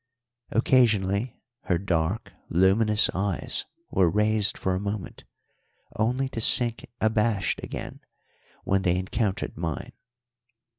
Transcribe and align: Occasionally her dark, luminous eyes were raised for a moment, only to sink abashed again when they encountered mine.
Occasionally 0.49 1.39
her 1.65 1.77
dark, 1.77 2.33
luminous 2.49 3.07
eyes 3.13 3.65
were 3.91 4.09
raised 4.09 4.57
for 4.57 4.73
a 4.73 4.79
moment, 4.79 5.25
only 5.95 6.27
to 6.29 6.41
sink 6.41 6.87
abashed 6.99 7.59
again 7.61 7.99
when 8.63 8.81
they 8.81 8.95
encountered 8.97 9.55
mine. 9.55 9.93